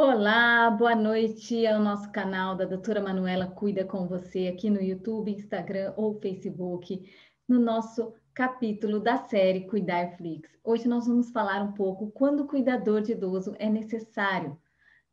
Olá, 0.00 0.70
boa 0.70 0.94
noite 0.94 1.66
ao 1.66 1.80
nosso 1.80 2.12
canal 2.12 2.54
da 2.54 2.64
Doutora 2.64 3.02
Manuela 3.02 3.48
Cuida 3.48 3.84
com 3.84 4.06
você 4.06 4.46
aqui 4.46 4.70
no 4.70 4.80
YouTube, 4.80 5.32
Instagram 5.32 5.92
ou 5.96 6.20
Facebook, 6.20 7.02
no 7.48 7.58
nosso 7.58 8.14
capítulo 8.32 9.00
da 9.00 9.16
série 9.16 9.66
Cuidar 9.66 10.16
Flix. 10.16 10.48
Hoje 10.62 10.86
nós 10.86 11.08
vamos 11.08 11.32
falar 11.32 11.60
um 11.64 11.72
pouco 11.72 12.12
quando 12.12 12.44
o 12.44 12.46
cuidador 12.46 13.02
de 13.02 13.10
idoso 13.10 13.56
é 13.58 13.68
necessário, 13.68 14.56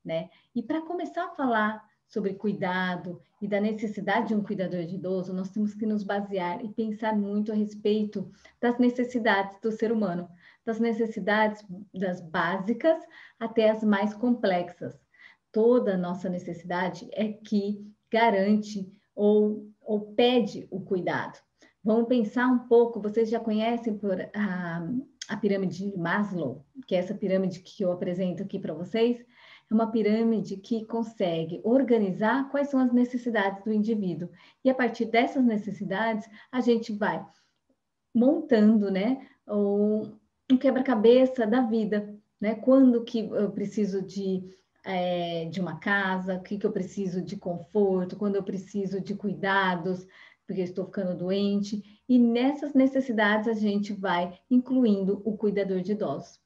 né? 0.05 0.29
E 0.53 0.61
para 0.61 0.83
começar 0.83 1.25
a 1.25 1.35
falar 1.35 1.83
sobre 2.07 2.35
cuidado 2.35 3.19
e 3.41 3.47
da 3.47 3.59
necessidade 3.59 4.27
de 4.27 4.35
um 4.35 4.43
cuidador 4.43 4.85
de 4.85 4.97
idoso, 4.97 5.33
nós 5.33 5.49
temos 5.49 5.73
que 5.73 5.87
nos 5.87 6.03
basear 6.03 6.63
e 6.63 6.69
pensar 6.69 7.17
muito 7.17 7.51
a 7.51 7.55
respeito 7.55 8.31
das 8.61 8.77
necessidades 8.77 9.59
do 9.59 9.71
ser 9.71 9.91
humano 9.91 10.29
das 10.65 10.79
necessidades 10.79 11.63
das 11.93 12.21
básicas 12.21 12.99
até 13.39 13.69
as 13.69 13.83
mais 13.83 14.13
complexas. 14.13 14.99
Toda 15.51 15.93
a 15.93 15.97
nossa 15.97 16.27
necessidade 16.27 17.07
é 17.13 17.31
que 17.31 17.85
garante 18.11 18.91
ou, 19.15 19.69
ou 19.81 20.13
pede 20.13 20.67
o 20.71 20.79
cuidado. 20.79 21.39
Vamos 21.83 22.07
pensar 22.07 22.47
um 22.47 22.67
pouco, 22.67 22.99
vocês 22.99 23.29
já 23.29 23.39
conhecem 23.39 23.95
por 23.97 24.19
a, 24.33 24.87
a 25.29 25.37
pirâmide 25.37 25.91
de 25.91 25.97
Maslow, 25.97 26.65
que 26.87 26.95
é 26.95 26.97
essa 26.97 27.13
pirâmide 27.13 27.59
que 27.59 27.83
eu 27.83 27.91
apresento 27.91 28.41
aqui 28.41 28.57
para 28.57 28.73
vocês, 28.73 29.23
é 29.69 29.73
uma 29.73 29.91
pirâmide 29.91 30.57
que 30.57 30.85
consegue 30.85 31.61
organizar 31.63 32.49
quais 32.49 32.69
são 32.69 32.79
as 32.79 32.91
necessidades 32.91 33.63
do 33.63 33.71
indivíduo. 33.71 34.29
E 34.63 34.69
a 34.69 34.75
partir 34.75 35.05
dessas 35.05 35.43
necessidades, 35.43 36.27
a 36.51 36.59
gente 36.61 36.93
vai 36.93 37.25
montando, 38.13 38.89
né, 38.91 39.27
quebra-cabeça 40.59 41.47
da 41.47 41.61
vida, 41.61 42.15
né? 42.39 42.55
Quando 42.55 43.03
que 43.03 43.19
eu 43.19 43.51
preciso 43.51 44.01
de, 44.01 44.43
é, 44.83 45.45
de 45.45 45.59
uma 45.59 45.79
casa, 45.79 46.35
o 46.35 46.43
que, 46.43 46.57
que 46.57 46.65
eu 46.65 46.71
preciso 46.71 47.21
de 47.21 47.35
conforto, 47.35 48.15
quando 48.15 48.35
eu 48.35 48.43
preciso 48.43 49.01
de 49.01 49.15
cuidados, 49.15 50.05
porque 50.45 50.61
eu 50.61 50.65
estou 50.65 50.85
ficando 50.85 51.17
doente, 51.17 51.81
e 52.07 52.19
nessas 52.19 52.73
necessidades 52.73 53.47
a 53.47 53.53
gente 53.53 53.93
vai 53.93 54.39
incluindo 54.49 55.21
o 55.25 55.35
cuidador 55.35 55.81
de 55.81 55.93
idosos. 55.93 56.39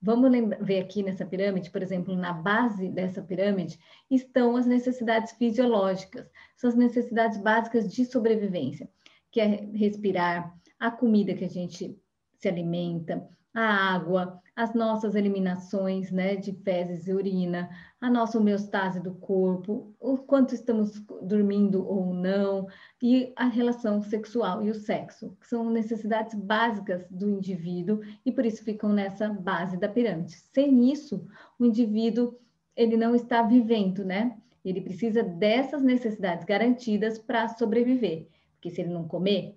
Vamos 0.00 0.32
ver 0.60 0.80
aqui 0.80 1.02
nessa 1.02 1.24
pirâmide, 1.24 1.70
por 1.70 1.80
exemplo, 1.80 2.16
na 2.16 2.32
base 2.32 2.88
dessa 2.88 3.22
pirâmide 3.22 3.78
estão 4.10 4.56
as 4.56 4.66
necessidades 4.66 5.32
fisiológicas, 5.32 6.26
são 6.56 6.70
as 6.70 6.74
necessidades 6.74 7.38
básicas 7.38 7.92
de 7.92 8.04
sobrevivência, 8.04 8.90
que 9.30 9.40
é 9.40 9.46
respirar, 9.72 10.58
a 10.80 10.90
comida 10.90 11.34
que 11.34 11.44
a 11.44 11.48
gente 11.48 11.96
se 12.36 12.48
alimenta, 12.48 13.28
a 13.54 13.94
água, 13.94 14.40
as 14.56 14.74
nossas 14.74 15.14
eliminações 15.14 16.10
né, 16.10 16.36
de 16.36 16.52
fezes 16.52 17.06
e 17.06 17.12
urina, 17.12 17.70
a 18.00 18.10
nossa 18.10 18.38
homeostase 18.38 19.00
do 19.00 19.14
corpo, 19.14 19.94
o 20.00 20.16
quanto 20.18 20.54
estamos 20.54 20.98
dormindo 21.22 21.86
ou 21.86 22.14
não, 22.14 22.66
e 23.00 23.32
a 23.36 23.46
relação 23.46 24.00
sexual 24.02 24.62
e 24.62 24.70
o 24.70 24.74
sexo, 24.74 25.36
que 25.40 25.46
são 25.46 25.70
necessidades 25.70 26.34
básicas 26.34 27.06
do 27.10 27.28
indivíduo 27.28 28.00
e 28.24 28.32
por 28.32 28.44
isso 28.44 28.64
ficam 28.64 28.92
nessa 28.92 29.28
base 29.28 29.76
da 29.76 29.88
pirâmide. 29.88 30.32
Sem 30.52 30.90
isso, 30.90 31.26
o 31.58 31.64
indivíduo 31.64 32.38
ele 32.74 32.96
não 32.96 33.14
está 33.14 33.42
vivendo, 33.42 34.04
né? 34.04 34.36
Ele 34.64 34.80
precisa 34.80 35.22
dessas 35.22 35.82
necessidades 35.82 36.44
garantidas 36.44 37.18
para 37.18 37.48
sobreviver, 37.48 38.28
porque 38.54 38.70
se 38.70 38.80
ele 38.80 38.92
não 38.92 39.06
comer, 39.06 39.56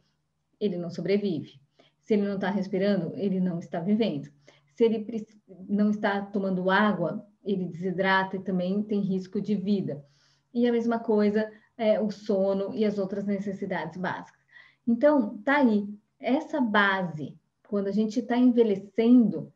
ele 0.60 0.78
não 0.78 0.90
sobrevive. 0.90 1.60
Se 2.06 2.14
ele 2.14 2.28
não 2.28 2.36
está 2.36 2.52
respirando, 2.52 3.14
ele 3.16 3.40
não 3.40 3.58
está 3.58 3.80
vivendo. 3.80 4.30
Se 4.76 4.84
ele 4.84 5.26
não 5.68 5.90
está 5.90 6.22
tomando 6.22 6.70
água, 6.70 7.26
ele 7.44 7.66
desidrata 7.66 8.36
e 8.36 8.44
também 8.44 8.84
tem 8.84 9.02
risco 9.02 9.42
de 9.42 9.56
vida. 9.56 10.06
E 10.54 10.68
a 10.68 10.72
mesma 10.72 11.00
coisa 11.00 11.52
é 11.76 12.00
o 12.00 12.12
sono 12.12 12.76
e 12.76 12.86
as 12.86 13.00
outras 13.00 13.26
necessidades 13.26 13.98
básicas. 13.98 14.40
Então, 14.88 15.40
tá 15.40 15.58
aí. 15.58 15.88
Essa 16.20 16.62
base, 16.62 17.36
quando 17.68 17.88
a 17.88 17.92
gente 17.92 18.20
está 18.20 18.38
envelhecendo, 18.38 19.52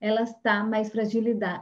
ela 0.00 0.22
está 0.22 0.64
mais, 0.64 0.90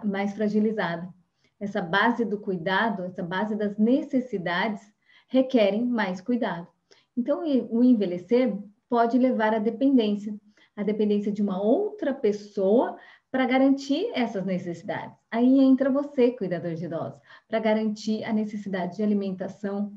mais 0.02 0.32
fragilizada. 0.32 1.12
Essa 1.60 1.82
base 1.82 2.24
do 2.24 2.40
cuidado, 2.40 3.04
essa 3.04 3.22
base 3.22 3.54
das 3.54 3.76
necessidades, 3.76 4.80
requerem 5.28 5.84
mais 5.84 6.22
cuidado. 6.22 6.66
Então, 7.14 7.44
o 7.70 7.84
envelhecer 7.84 8.56
pode 8.90 9.16
levar 9.16 9.54
à 9.54 9.60
dependência, 9.60 10.34
a 10.76 10.82
dependência 10.82 11.30
de 11.30 11.40
uma 11.40 11.62
outra 11.62 12.12
pessoa 12.12 12.98
para 13.30 13.46
garantir 13.46 14.10
essas 14.12 14.44
necessidades. 14.44 15.16
Aí 15.30 15.60
entra 15.60 15.88
você, 15.88 16.32
cuidador 16.32 16.74
de 16.74 16.86
idosos, 16.86 17.20
para 17.48 17.60
garantir 17.60 18.24
a 18.24 18.32
necessidade 18.32 18.96
de 18.96 19.02
alimentação, 19.04 19.92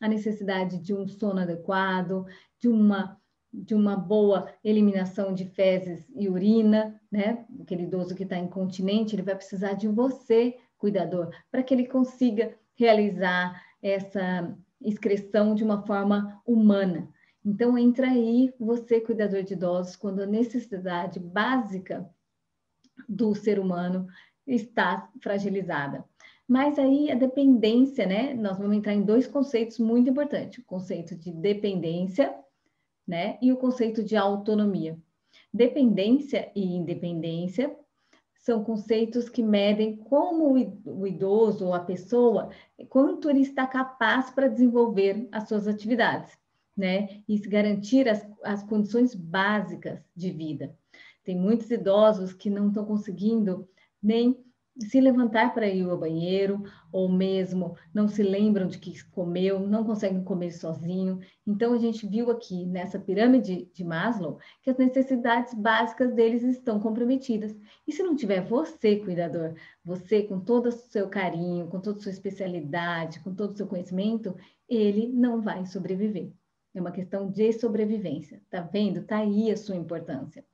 a 0.00 0.06
necessidade 0.06 0.78
de 0.78 0.94
um 0.94 1.08
sono 1.08 1.40
adequado, 1.40 2.24
de 2.60 2.68
uma 2.68 3.20
de 3.52 3.74
uma 3.74 3.96
boa 3.96 4.52
eliminação 4.62 5.32
de 5.32 5.46
fezes 5.46 6.06
e 6.14 6.28
urina, 6.28 7.00
né? 7.10 7.46
Aquele 7.62 7.84
idoso 7.84 8.14
que 8.14 8.24
está 8.24 8.36
incontinente, 8.36 9.14
ele 9.14 9.22
vai 9.22 9.34
precisar 9.34 9.72
de 9.72 9.88
você, 9.88 10.58
cuidador, 10.76 11.30
para 11.50 11.62
que 11.62 11.72
ele 11.72 11.86
consiga 11.86 12.54
realizar 12.74 13.58
essa 13.80 14.54
excreção 14.78 15.54
de 15.54 15.64
uma 15.64 15.86
forma 15.86 16.38
humana. 16.44 17.08
Então, 17.46 17.78
entra 17.78 18.08
aí 18.08 18.52
você, 18.58 19.00
cuidador 19.00 19.44
de 19.44 19.52
idosos, 19.52 19.94
quando 19.94 20.20
a 20.20 20.26
necessidade 20.26 21.20
básica 21.20 22.10
do 23.08 23.36
ser 23.36 23.60
humano 23.60 24.08
está 24.44 25.08
fragilizada. 25.22 26.04
Mas 26.48 26.76
aí 26.76 27.08
a 27.08 27.14
dependência, 27.14 28.04
né? 28.04 28.34
Nós 28.34 28.58
vamos 28.58 28.76
entrar 28.76 28.94
em 28.94 29.04
dois 29.04 29.28
conceitos 29.28 29.78
muito 29.78 30.10
importantes: 30.10 30.58
o 30.58 30.64
conceito 30.64 31.14
de 31.14 31.30
dependência, 31.30 32.34
né? 33.06 33.38
E 33.40 33.52
o 33.52 33.56
conceito 33.56 34.02
de 34.02 34.16
autonomia. 34.16 34.98
Dependência 35.54 36.50
e 36.52 36.74
independência 36.74 37.76
são 38.34 38.64
conceitos 38.64 39.28
que 39.28 39.42
medem 39.42 39.96
como 39.96 40.52
o 40.84 41.06
idoso 41.06 41.66
ou 41.66 41.74
a 41.74 41.80
pessoa, 41.80 42.50
quanto 42.88 43.30
ele 43.30 43.42
está 43.42 43.68
capaz 43.68 44.30
para 44.30 44.48
desenvolver 44.48 45.28
as 45.30 45.46
suas 45.46 45.68
atividades 45.68 46.36
né? 46.76 47.22
E 47.28 47.38
garantir 47.38 48.08
as, 48.08 48.26
as 48.44 48.62
condições 48.62 49.14
básicas 49.14 50.00
de 50.14 50.30
vida. 50.30 50.76
Tem 51.24 51.36
muitos 51.36 51.70
idosos 51.70 52.32
que 52.32 52.50
não 52.50 52.68
estão 52.68 52.84
conseguindo 52.84 53.68
nem 54.02 54.36
se 54.78 55.00
levantar 55.00 55.54
para 55.54 55.66
ir 55.66 55.88
ao 55.88 55.96
banheiro, 55.96 56.62
ou 56.92 57.08
mesmo 57.08 57.76
não 57.94 58.06
se 58.06 58.22
lembram 58.22 58.66
de 58.66 58.78
que 58.78 59.02
comeu, 59.06 59.60
não 59.60 59.84
conseguem 59.84 60.22
comer 60.22 60.52
sozinho. 60.52 61.20
Então, 61.46 61.72
a 61.72 61.78
gente 61.78 62.06
viu 62.06 62.30
aqui 62.30 62.66
nessa 62.66 62.98
pirâmide 62.98 63.70
de 63.72 63.84
Maslow 63.84 64.38
que 64.62 64.70
as 64.70 64.76
necessidades 64.76 65.54
básicas 65.54 66.12
deles 66.12 66.42
estão 66.42 66.78
comprometidas. 66.78 67.56
E 67.86 67.92
se 67.92 68.02
não 68.02 68.14
tiver 68.14 68.42
você, 68.42 68.96
cuidador, 68.96 69.54
você 69.84 70.22
com 70.22 70.40
todo 70.40 70.66
o 70.66 70.72
seu 70.72 71.08
carinho, 71.08 71.68
com 71.68 71.80
toda 71.80 71.98
a 71.98 72.02
sua 72.02 72.12
especialidade, 72.12 73.20
com 73.20 73.34
todo 73.34 73.52
o 73.52 73.56
seu 73.56 73.66
conhecimento, 73.66 74.36
ele 74.68 75.08
não 75.08 75.40
vai 75.40 75.64
sobreviver. 75.64 76.32
É 76.76 76.80
uma 76.80 76.92
questão 76.92 77.30
de 77.30 77.52
sobrevivência. 77.54 78.42
Tá 78.50 78.60
vendo? 78.60 79.02
Tá 79.04 79.18
aí 79.18 79.50
a 79.50 79.56
sua 79.56 79.76
importância. 79.76 80.44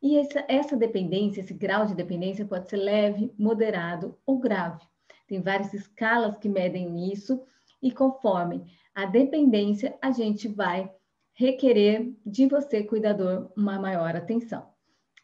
E 0.00 0.16
essa, 0.16 0.44
essa 0.46 0.76
dependência, 0.76 1.40
esse 1.40 1.54
grau 1.54 1.86
de 1.86 1.94
dependência 1.94 2.44
pode 2.44 2.68
ser 2.68 2.76
leve, 2.76 3.32
moderado 3.38 4.16
ou 4.24 4.38
grave. 4.38 4.84
Tem 5.26 5.40
várias 5.40 5.74
escalas 5.74 6.38
que 6.38 6.48
medem 6.48 7.12
isso, 7.12 7.42
e 7.82 7.90
conforme 7.90 8.64
a 8.94 9.06
dependência, 9.06 9.98
a 10.00 10.12
gente 10.12 10.46
vai 10.46 10.90
requerer 11.34 12.14
de 12.24 12.46
você, 12.46 12.84
cuidador, 12.84 13.50
uma 13.56 13.78
maior 13.78 14.14
atenção. 14.14 14.68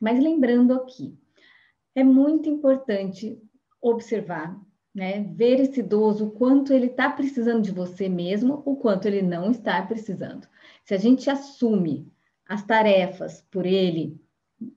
Mas 0.00 0.18
lembrando 0.18 0.74
aqui, 0.74 1.16
é 1.94 2.02
muito 2.02 2.48
importante 2.48 3.40
observar 3.80 4.60
né? 4.94 5.22
Ver 5.34 5.60
esse 5.60 5.80
idoso, 5.80 6.26
o 6.26 6.30
quanto 6.30 6.72
ele 6.72 6.86
está 6.86 7.10
precisando 7.10 7.62
de 7.62 7.72
você 7.72 8.08
mesmo, 8.08 8.62
o 8.64 8.76
quanto 8.76 9.06
ele 9.06 9.22
não 9.22 9.50
está 9.50 9.80
precisando. 9.82 10.46
Se 10.84 10.94
a 10.94 10.98
gente 10.98 11.30
assume 11.30 12.10
as 12.46 12.64
tarefas 12.64 13.44
por 13.50 13.64
ele, 13.64 14.20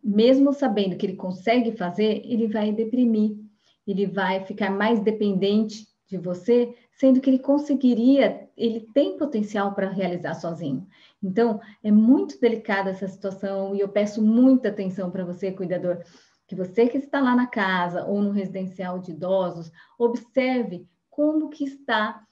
mesmo 0.04 0.54
sabendo 0.54 0.96
que 0.96 1.06
ele 1.06 1.16
consegue 1.16 1.72
fazer, 1.74 2.22
ele 2.26 2.48
vai 2.48 2.72
deprimir, 2.72 3.38
ele 3.86 4.06
vai 4.06 4.44
ficar 4.46 4.72
mais 4.72 5.00
dependente 5.00 5.88
de 6.08 6.18
você, 6.18 6.74
sendo 6.94 7.20
que 7.20 7.30
ele 7.30 7.40
conseguiria, 7.40 8.48
ele 8.56 8.82
tem 8.94 9.18
potencial 9.18 9.74
para 9.74 9.90
realizar 9.90 10.36
sozinho. 10.36 10.88
Então, 11.22 11.60
é 11.84 11.92
muito 11.92 12.40
delicada 12.40 12.92
essa 12.92 13.08
situação 13.08 13.76
e 13.76 13.80
eu 13.80 13.90
peço 13.90 14.22
muita 14.22 14.70
atenção 14.70 15.12
para 15.12 15.26
você, 15.26 15.52
cuidador 15.52 16.00
que 16.48 16.56
você 16.56 16.88
que 16.88 16.98
está 16.98 17.22
lá 17.22 17.36
na 17.36 17.48
casa 17.48 18.06
ou 18.06 18.22
no 18.22 18.32
residencial 18.32 19.00
de 19.00 19.12
idosos, 19.12 19.72
observe 19.98 20.88
como 21.10 21.50
que 21.50 21.64
está 21.64 22.26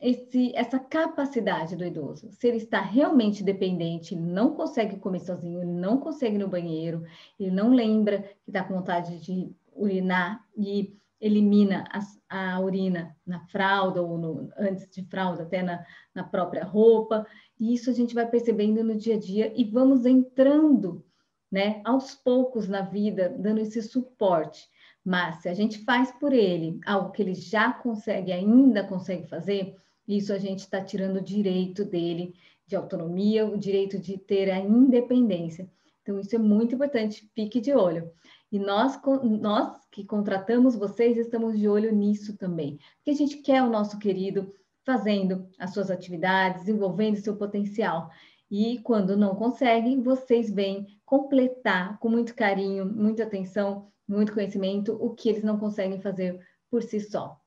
esse, 0.00 0.52
essa 0.54 0.78
capacidade 0.78 1.76
do 1.76 1.84
idoso. 1.84 2.30
Se 2.32 2.48
ele 2.48 2.56
está 2.56 2.80
realmente 2.80 3.44
dependente, 3.44 4.16
não 4.16 4.54
consegue 4.54 4.96
comer 4.98 5.20
sozinho, 5.20 5.64
não 5.66 5.98
consegue 5.98 6.36
ir 6.36 6.38
no 6.38 6.48
banheiro, 6.48 7.04
ele 7.38 7.50
não 7.50 7.70
lembra 7.70 8.22
que 8.42 8.50
está 8.50 8.64
com 8.64 8.74
vontade 8.74 9.20
de 9.20 9.52
urinar 9.74 10.42
e 10.56 10.96
elimina 11.20 11.84
a, 12.30 12.54
a 12.54 12.60
urina 12.60 13.14
na 13.26 13.40
fralda 13.40 14.02
ou 14.02 14.16
no, 14.16 14.50
antes 14.56 14.88
de 14.88 15.04
fralda, 15.04 15.42
até 15.42 15.62
na, 15.62 15.84
na 16.14 16.24
própria 16.24 16.64
roupa. 16.64 17.26
E 17.58 17.74
isso 17.74 17.90
a 17.90 17.92
gente 17.92 18.14
vai 18.14 18.26
percebendo 18.26 18.82
no 18.82 18.96
dia 18.96 19.16
a 19.16 19.18
dia 19.18 19.52
e 19.54 19.64
vamos 19.64 20.06
entrando, 20.06 21.04
né, 21.50 21.80
aos 21.84 22.14
poucos 22.14 22.68
na 22.68 22.82
vida, 22.82 23.34
dando 23.38 23.60
esse 23.60 23.82
suporte. 23.82 24.68
Mas 25.04 25.42
se 25.42 25.48
a 25.48 25.54
gente 25.54 25.84
faz 25.84 26.12
por 26.12 26.32
ele 26.32 26.78
algo 26.86 27.10
que 27.10 27.22
ele 27.22 27.34
já 27.34 27.72
consegue, 27.72 28.32
ainda 28.32 28.84
consegue 28.84 29.26
fazer, 29.26 29.74
isso 30.06 30.32
a 30.32 30.38
gente 30.38 30.60
está 30.60 30.82
tirando 30.82 31.16
o 31.16 31.22
direito 31.22 31.84
dele 31.84 32.34
de 32.66 32.76
autonomia, 32.76 33.46
o 33.46 33.58
direito 33.58 33.98
de 33.98 34.16
ter 34.16 34.50
a 34.50 34.58
independência. 34.58 35.68
Então, 36.02 36.18
isso 36.18 36.34
é 36.34 36.38
muito 36.38 36.74
importante, 36.74 37.28
fique 37.34 37.60
de 37.60 37.72
olho. 37.72 38.10
E 38.52 38.58
nós, 38.58 38.98
nós 39.40 39.80
que 39.90 40.04
contratamos 40.04 40.76
vocês, 40.76 41.16
estamos 41.16 41.58
de 41.58 41.68
olho 41.68 41.94
nisso 41.94 42.36
também. 42.36 42.78
Porque 42.96 43.10
a 43.10 43.14
gente 43.14 43.38
quer 43.38 43.62
o 43.62 43.70
nosso 43.70 43.98
querido 43.98 44.52
fazendo 44.84 45.48
as 45.58 45.72
suas 45.72 45.90
atividades, 45.90 46.62
desenvolvendo 46.62 47.16
seu 47.16 47.36
potencial. 47.36 48.10
E 48.50 48.78
quando 48.78 49.16
não 49.16 49.34
conseguem, 49.36 50.02
vocês 50.02 50.50
vêm 50.50 50.98
completar 51.04 51.98
com 51.98 52.08
muito 52.08 52.34
carinho, 52.34 52.84
muita 52.84 53.22
atenção, 53.22 53.86
muito 54.08 54.32
conhecimento 54.32 54.92
o 55.00 55.14
que 55.14 55.28
eles 55.28 55.44
não 55.44 55.58
conseguem 55.58 56.00
fazer 56.00 56.40
por 56.68 56.82
si 56.82 56.98
só. 56.98 57.40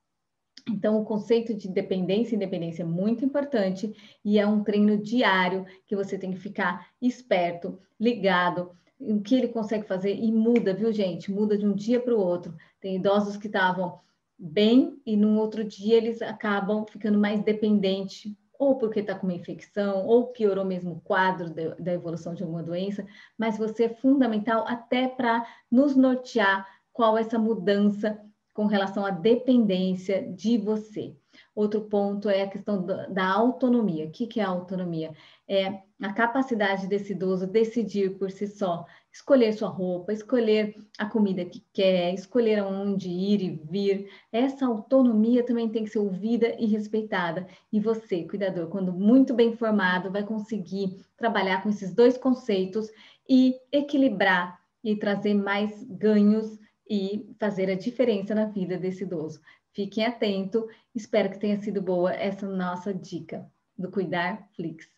Então, 0.66 0.98
o 0.98 1.04
conceito 1.04 1.52
de 1.52 1.68
dependência 1.68 2.34
e 2.34 2.36
independência 2.36 2.82
é 2.82 2.86
muito 2.86 3.22
importante 3.22 3.94
e 4.24 4.38
é 4.38 4.46
um 4.46 4.64
treino 4.64 4.96
diário 4.96 5.66
que 5.86 5.94
você 5.94 6.16
tem 6.16 6.32
que 6.32 6.38
ficar 6.38 6.88
esperto, 7.02 7.78
ligado, 8.00 8.70
o 8.98 9.20
que 9.20 9.34
ele 9.34 9.48
consegue 9.48 9.86
fazer 9.86 10.14
e 10.14 10.32
muda, 10.32 10.72
viu, 10.72 10.90
gente? 10.90 11.30
Muda 11.30 11.58
de 11.58 11.66
um 11.66 11.74
dia 11.74 12.00
para 12.00 12.14
o 12.14 12.20
outro. 12.20 12.54
Tem 12.80 12.96
idosos 12.96 13.36
que 13.36 13.46
estavam 13.46 14.00
bem 14.38 14.98
e 15.04 15.16
no 15.16 15.38
outro 15.38 15.62
dia 15.62 15.96
eles 15.96 16.22
acabam 16.22 16.86
ficando 16.86 17.18
mais 17.18 17.42
dependentes, 17.42 18.32
ou 18.58 18.76
porque 18.76 19.00
está 19.00 19.14
com 19.14 19.26
uma 19.26 19.34
infecção, 19.34 20.06
ou 20.06 20.28
piorou 20.28 20.64
mesmo 20.64 20.92
o 20.92 21.00
quadro 21.00 21.50
de, 21.50 21.74
da 21.76 21.92
evolução 21.92 22.34
de 22.34 22.42
alguma 22.42 22.62
doença, 22.62 23.06
mas 23.36 23.58
você 23.58 23.84
é 23.84 23.88
fundamental 23.88 24.64
até 24.66 25.08
para 25.08 25.46
nos 25.70 25.96
nortear 25.96 26.66
qual 26.92 27.18
é 27.18 27.22
essa 27.22 27.38
mudança 27.38 28.20
com 28.52 28.66
relação 28.66 29.04
à 29.04 29.10
dependência 29.10 30.32
de 30.32 30.56
você. 30.56 31.16
Outro 31.54 31.82
ponto 31.82 32.28
é 32.28 32.42
a 32.42 32.48
questão 32.48 32.84
da, 32.84 33.26
autonomia. 33.26 34.06
O 34.06 34.10
que, 34.10 34.40
é 34.40 34.42
a 34.42 34.48
autonomia? 34.48 35.12
É 35.48 35.82
a 36.02 36.12
capacidade 36.12 36.88
desse 36.88 37.12
idoso 37.12 37.46
decidir 37.46 38.18
por 38.18 38.30
si 38.30 38.48
só, 38.48 38.84
escolher 39.12 39.52
sua 39.52 39.68
roupa, 39.68 40.12
escolher 40.12 40.74
a 40.98 41.06
comida 41.06 41.44
que 41.44 41.62
quer, 41.72 42.12
escolher 42.12 42.58
aonde 42.58 43.08
ir 43.08 43.40
e 43.40 43.50
vir. 43.70 44.10
Essa 44.32 44.66
autonomia 44.66 45.44
também 45.44 45.68
tem 45.68 45.84
que 45.84 45.90
ser 45.90 46.00
ouvida 46.00 46.56
e 46.58 46.66
respeitada. 46.66 47.46
E 47.72 47.78
você, 47.78 48.24
cuidador, 48.24 48.68
quando 48.68 48.92
muito 48.92 49.32
bem 49.32 49.50
informado, 49.50 50.10
vai 50.10 50.24
conseguir 50.24 51.04
trabalhar 51.16 51.62
com 51.62 51.68
esses 51.68 51.94
dois 51.94 52.18
conceitos 52.18 52.90
e 53.28 53.54
equilibrar 53.70 54.60
e 54.82 54.96
trazer 54.96 55.34
mais 55.34 55.84
ganhos 55.84 56.58
e 56.90 57.32
fazer 57.38 57.70
a 57.70 57.76
diferença 57.76 58.34
na 58.34 58.46
vida 58.46 58.76
desse 58.76 59.04
idoso. 59.04 59.40
Fiquem 59.74 60.06
atentos, 60.06 60.64
espero 60.94 61.30
que 61.30 61.38
tenha 61.38 61.58
sido 61.58 61.82
boa 61.82 62.14
essa 62.14 62.48
nossa 62.48 62.94
dica 62.94 63.50
do 63.76 63.90
Cuidar 63.90 64.48
Flix. 64.54 64.88